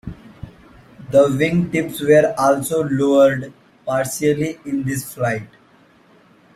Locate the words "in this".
4.65-5.13